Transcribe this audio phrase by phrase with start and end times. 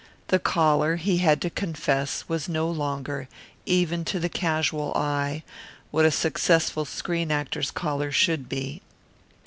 [0.29, 3.27] The collar, he had to confess, was no longer,
[3.67, 5.43] even to the casual eye,
[5.91, 8.81] what a successful screen actor's collar should be.